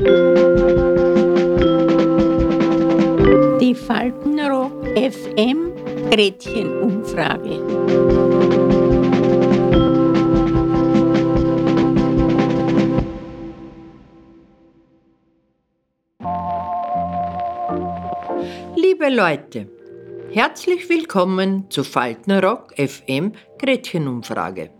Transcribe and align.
Die 0.00 0.06
Faltenrock 3.74 4.86
FM 4.96 5.72
Gretchenumfrage. 6.10 7.60
Liebe 18.76 19.10
Leute, 19.10 19.68
herzlich 20.32 20.88
willkommen 20.88 21.70
zu 21.70 21.84
Faltenrock 21.84 22.72
FM 22.78 23.32
Gretchenumfrage. 23.58 24.79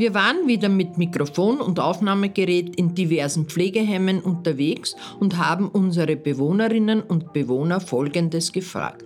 Wir 0.00 0.14
waren 0.14 0.48
wieder 0.48 0.70
mit 0.70 0.96
Mikrofon 0.96 1.60
und 1.60 1.78
Aufnahmegerät 1.78 2.74
in 2.76 2.94
diversen 2.94 3.44
Pflegeheimen 3.44 4.22
unterwegs 4.22 4.96
und 5.20 5.36
haben 5.36 5.68
unsere 5.68 6.16
Bewohnerinnen 6.16 7.02
und 7.02 7.34
Bewohner 7.34 7.82
Folgendes 7.82 8.50
gefragt. 8.50 9.04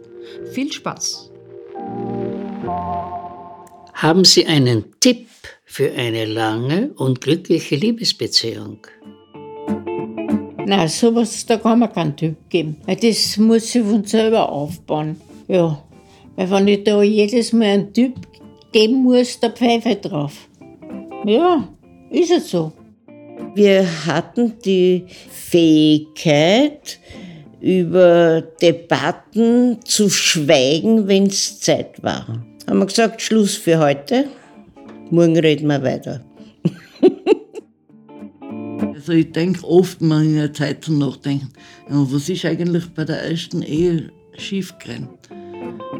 Viel 0.52 0.70
Spaß! 0.70 1.32
Haben 3.94 4.24
Sie 4.24 4.46
einen 4.46 4.84
Tipp 5.00 5.26
für 5.64 5.90
eine 5.90 6.26
lange 6.26 6.92
und 6.94 7.20
glückliche 7.20 7.74
Liebesbeziehung? 7.74 8.78
Na, 10.64 10.86
sowas, 10.86 11.44
da 11.44 11.56
kann 11.56 11.80
man 11.80 11.92
keinen 11.92 12.14
Typ 12.14 12.36
geben. 12.48 12.76
Weil 12.86 12.94
das 12.94 13.36
muss 13.36 13.72
sich 13.72 13.82
von 13.82 14.04
selber 14.04 14.48
aufbauen. 14.48 15.20
Ja. 15.48 15.82
Weil 16.36 16.50
wenn 16.52 16.68
ich 16.68 16.84
da 16.84 17.02
jedes 17.02 17.52
Mal 17.52 17.64
einen 17.64 17.92
Typ 17.92 18.14
geben 18.70 19.02
muss, 19.02 19.40
der 19.40 19.50
Pfeife 19.50 19.96
drauf. 19.96 20.48
Ja, 21.26 21.66
ist 22.10 22.30
es 22.30 22.50
so. 22.50 22.70
Wir 23.54 23.86
hatten 24.04 24.58
die 24.62 25.06
Fähigkeit, 25.30 26.98
über 27.62 28.42
Debatten 28.60 29.78
zu 29.86 30.10
schweigen, 30.10 31.08
wenn 31.08 31.28
es 31.28 31.60
Zeit 31.60 32.02
war. 32.02 32.26
Haben 32.68 32.78
wir 32.78 32.84
gesagt, 32.84 33.22
Schluss 33.22 33.56
für 33.56 33.78
heute, 33.78 34.26
morgen 35.10 35.38
reden 35.38 35.68
wir 35.68 35.82
weiter. 35.82 36.22
also 38.94 39.12
ich 39.12 39.32
denke 39.32 39.66
oft 39.66 40.02
mal 40.02 40.22
in 40.22 40.36
der 40.36 40.52
Zeit 40.52 40.84
zum 40.84 40.98
Nachdenken, 40.98 41.48
was 41.88 42.28
ist 42.28 42.44
eigentlich 42.44 42.86
bei 42.92 43.06
der 43.06 43.22
ersten 43.30 43.62
Ehe 43.62 44.10
schiefgegangen? 44.36 45.08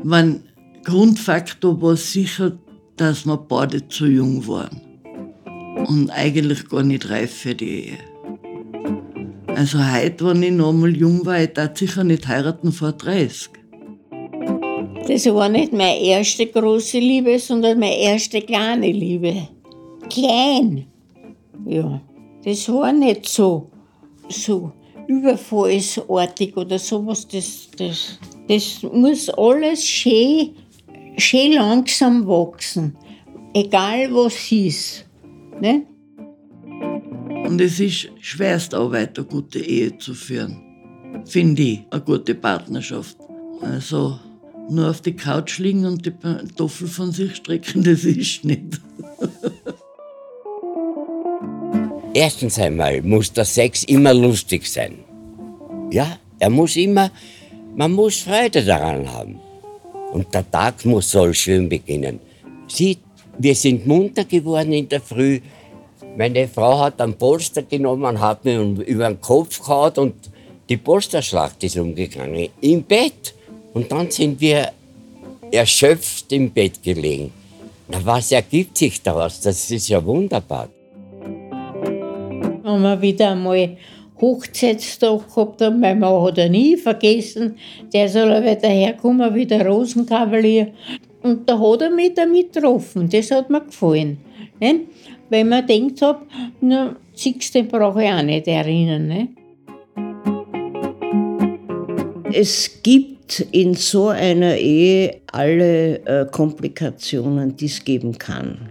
Mein 0.03 0.43
Grundfaktor 0.85 1.81
war 1.81 1.97
sicher, 1.97 2.59
dass 2.99 3.25
wir 3.25 3.39
beide 3.39 3.89
zu 3.89 4.05
jung 4.05 4.47
waren 4.47 4.94
und 5.87 6.11
eigentlich 6.11 6.69
gar 6.69 6.83
nicht 6.83 7.09
reif 7.09 7.33
für 7.33 7.55
die 7.55 7.87
Ehe. 7.87 7.99
Also 9.55 9.79
heute, 9.79 10.27
wenn 10.27 10.43
ich 10.43 10.51
noch 10.51 10.73
mal 10.73 10.95
jung 10.95 11.25
war, 11.25 11.41
ich 11.41 11.53
darf 11.53 11.79
sicher 11.79 12.03
nicht 12.03 12.27
heiraten 12.27 12.73
vor 12.73 12.93
30. 12.93 13.51
Das 15.07 15.27
war 15.27 15.49
nicht 15.49 15.73
meine 15.73 16.01
erste 16.01 16.47
große 16.47 16.99
Liebe, 16.99 17.39
sondern 17.39 17.79
meine 17.79 17.99
erste 17.99 18.41
kleine 18.41 18.91
Liebe. 18.91 19.49
Klein. 20.11 20.87
Ja, 21.67 22.01
das 22.45 22.69
war 22.69 22.93
nicht 22.93 23.29
so, 23.29 23.71
so 24.29 24.73
überfallsartig 25.07 26.57
oder 26.57 26.79
sowas. 26.79 27.29
Das, 27.29 27.69
das, 27.77 28.19
das 28.49 28.83
muss 28.83 29.29
alles 29.31 29.87
schön, 29.87 30.51
schön 31.17 31.53
langsam 31.53 32.27
wachsen. 32.27 32.97
Egal 33.53 34.13
was 34.13 34.51
ist. 34.51 35.05
Ne? 35.61 35.87
Und 37.47 37.61
es 37.61 37.79
ist 37.81 38.09
schwerst 38.21 38.75
Arbeit, 38.75 39.19
eine 39.19 39.27
gute 39.27 39.59
Ehe 39.59 39.97
zu 39.99 40.15
führen. 40.15 40.61
Finde 41.27 41.63
ich, 41.63 41.81
eine 41.91 42.01
gute 42.01 42.35
Partnerschaft. 42.35 43.17
Also 43.61 44.19
nur 44.69 44.91
auf 44.91 45.01
die 45.03 45.15
Couch 45.15 45.59
liegen 45.59 45.85
und 45.85 46.05
die 46.05 46.11
Kartoffel 46.11 46.89
von 46.89 47.13
sich 47.13 47.37
strecken, 47.37 47.85
das 47.85 48.05
ist 48.05 48.45
nicht. 48.45 48.81
Erstens 52.15 52.59
einmal 52.59 53.03
muss 53.03 53.33
der 53.33 53.45
Sex 53.45 53.85
immer 53.85 54.15
lustig 54.15 54.67
sein. 54.69 54.99
Ja, 55.91 56.17
er 56.39 56.51
muss 56.51 56.77
immer, 56.77 57.11
man 57.75 57.93
muss 57.93 58.21
Freude 58.21 58.65
daran 58.65 59.13
haben. 59.13 59.41
Und 60.13 60.33
der 60.33 60.49
Tag 60.49 60.85
muss 60.85 61.11
soll 61.11 61.35
schön 61.35 61.69
beginnen. 61.69 62.21
Sie 62.69 62.99
wir 63.39 63.55
sind 63.55 63.87
munter 63.87 64.25
geworden 64.25 64.73
in 64.73 64.89
der 64.89 65.01
Früh. 65.01 65.41
Meine 66.17 66.47
Frau 66.49 66.79
hat 66.81 67.01
einen 67.01 67.15
Polster 67.15 67.63
genommen, 67.63 68.05
und 68.05 68.21
hat 68.21 68.45
mir 68.45 68.61
über 68.61 69.09
den 69.09 69.21
Kopf 69.21 69.61
gehauen 69.61 69.93
und 69.97 70.15
die 70.69 70.77
Polsterschlacht 70.77 71.63
ist 71.65 71.77
umgegangen. 71.77 72.49
Im 72.61 72.83
Bett. 72.83 73.35
Und 73.75 73.91
dann 73.91 74.11
sind 74.11 74.41
wir 74.41 74.71
erschöpft 75.51 76.33
im 76.33 76.51
Bett 76.51 76.83
gelegen. 76.83 77.33
Na, 77.89 77.99
was 78.05 78.33
ergibt 78.33 78.79
sich 78.79 79.03
daraus? 79.03 79.41
Das 79.41 79.71
ist 79.71 79.89
ja 79.89 80.05
wunderbar. 80.05 80.69
Wenn 82.63 82.81
wir 82.81 83.03
wieder 83.03 83.33
einmal 83.33 83.77
Hochzeitstag 84.21 85.29
gehabt 85.29 85.61
haben, 85.61 85.81
mein 85.81 85.99
Mann 85.99 86.23
hat 86.23 86.39
er 86.39 86.49
nie 86.49 86.77
vergessen, 86.77 87.57
der 87.93 88.09
soll 88.09 88.33
aber 88.33 88.57
wieder 88.57 88.69
herkommen 88.69 89.35
wie 89.35 89.45
der 89.45 89.67
Rosenkavalier. 89.67 90.69
Und 91.25 91.49
da 91.49 91.59
hat 91.59 91.81
er 91.81 91.91
mich 91.91 92.13
damit 92.13 92.53
getroffen. 92.53 93.09
Das 93.09 93.31
hat 93.31 93.49
mir 93.49 93.63
gefallen. 93.63 94.19
Ne? 94.61 94.81
Weil 95.31 95.47
man 95.47 95.67
denkt 95.67 96.03
hab, 96.03 96.27
na, 96.61 96.95
siehst 97.15 97.55
den 97.55 97.67
brauche 97.67 98.05
ich 98.05 98.11
auch 98.11 98.23
nicht 98.23 98.47
erinnern. 98.47 99.09
Ne? 99.09 99.29
Es 102.31 102.83
gibt 102.83 103.41
in 103.53 103.73
so 103.73 104.09
einer 104.09 104.57
Ehe 104.57 105.23
alle 105.33 106.05
äh, 106.05 106.27
Komplikationen, 106.31 107.57
die 107.57 107.67
es 107.67 107.83
geben 107.83 108.19
kann. 108.19 108.69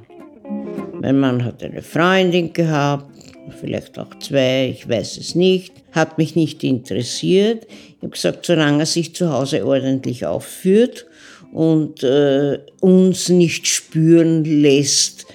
Mein 1.01 1.19
Mann 1.19 1.43
hat 1.43 1.63
eine 1.63 1.81
Freundin 1.81 2.53
gehabt, 2.53 3.11
vielleicht 3.59 3.97
auch 3.97 4.13
zwei, 4.19 4.69
ich 4.69 4.87
weiß 4.87 5.17
es 5.17 5.33
nicht, 5.33 5.73
hat 5.91 6.19
mich 6.19 6.35
nicht 6.35 6.63
interessiert. 6.63 7.65
Ich 7.65 8.03
habe 8.03 8.09
gesagt, 8.09 8.45
solange 8.45 8.83
er 8.83 8.85
sich 8.85 9.15
zu 9.15 9.33
Hause 9.33 9.65
ordentlich 9.65 10.27
aufführt 10.27 11.07
und 11.53 12.03
äh, 12.03 12.59
uns 12.81 13.29
nicht 13.29 13.67
spüren 13.67 14.43
lässt, 14.43 15.27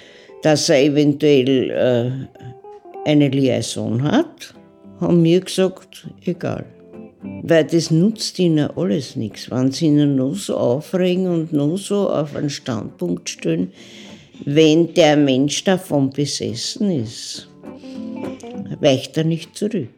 dass 0.42 0.68
er 0.68 0.82
eventuell 0.82 1.70
äh, 1.70 3.08
eine 3.08 3.28
Liaison 3.28 4.02
hat, 4.02 4.54
haben 5.00 5.22
wir 5.22 5.40
gesagt, 5.40 6.08
egal. 6.24 6.66
Weil 7.42 7.64
das 7.64 7.90
nutzt 7.90 8.38
ihnen 8.38 8.70
alles 8.76 9.16
nichts. 9.16 9.50
Wenn 9.50 9.72
sie 9.72 9.86
ihnen 9.86 10.16
nur 10.16 10.34
so 10.34 10.56
aufregen 10.56 11.26
und 11.28 11.52
nur 11.52 11.78
so 11.78 12.10
auf 12.10 12.36
einen 12.36 12.50
Standpunkt 12.50 13.28
stellen, 13.28 13.72
wenn 14.44 14.92
der 14.94 15.16
Mensch 15.16 15.64
davon 15.64 16.10
besessen 16.10 16.90
ist, 16.90 17.48
weicht 18.80 19.16
er 19.16 19.24
nicht 19.24 19.56
zurück. 19.56 19.88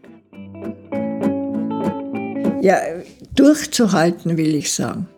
Ja, 2.62 2.78
durchzuhalten, 3.34 4.36
will 4.36 4.54
ich 4.54 4.72
sagen. 4.72 5.08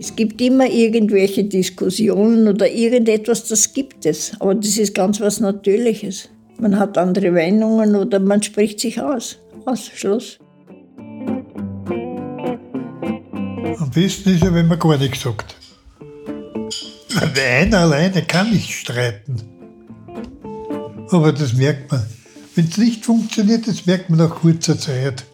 Es 0.00 0.16
gibt 0.16 0.40
immer 0.40 0.66
irgendwelche 0.66 1.44
Diskussionen 1.44 2.48
oder 2.48 2.66
irgendetwas, 2.72 3.44
das 3.48 3.74
gibt 3.74 4.06
es. 4.06 4.32
Aber 4.40 4.54
das 4.54 4.78
ist 4.78 4.94
ganz 4.94 5.20
was 5.20 5.40
Natürliches. 5.40 6.30
Man 6.58 6.78
hat 6.78 6.96
andere 6.96 7.30
Meinungen 7.30 7.94
oder 7.94 8.18
man 8.18 8.42
spricht 8.42 8.80
sich 8.80 8.98
aus. 9.02 9.36
Aus, 9.66 9.90
Schluss. 9.94 10.38
Am 13.76 13.90
besten 13.94 14.30
ist 14.30 14.42
ja, 14.42 14.54
wenn 14.54 14.68
man 14.68 14.78
gar 14.78 14.96
nichts 14.96 15.20
sagt. 15.20 15.54
Weil 17.14 17.62
einer 17.62 17.80
alleine 17.80 18.22
kann 18.22 18.50
nicht 18.50 18.72
streiten. 18.72 19.36
Aber 21.10 21.30
das 21.32 21.52
merkt 21.52 21.92
man. 21.92 22.06
Wenn 22.54 22.68
es 22.68 22.78
nicht 22.78 23.04
funktioniert, 23.04 23.68
das 23.68 23.84
merkt 23.84 24.08
man 24.08 24.20
nach 24.20 24.36
kurzer 24.36 24.78
Zeit. 24.78 25.26